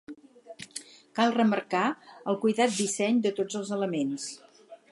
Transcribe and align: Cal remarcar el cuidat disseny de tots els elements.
Cal 1.19 1.35
remarcar 1.35 1.83
el 2.33 2.39
cuidat 2.45 2.73
disseny 2.79 3.19
de 3.27 3.33
tots 3.41 3.61
els 3.61 3.73
elements. 3.77 4.27